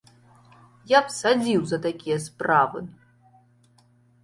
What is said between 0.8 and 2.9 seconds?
Я б садзіў за такія справы!